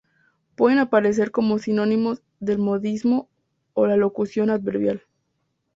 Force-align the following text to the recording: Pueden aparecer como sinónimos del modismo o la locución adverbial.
Pueden 0.55 0.79
aparecer 0.79 1.29
como 1.29 1.59
sinónimos 1.59 2.23
del 2.39 2.57
modismo 2.57 3.29
o 3.73 3.85
la 3.85 3.97
locución 3.97 4.49
adverbial. 4.49 5.03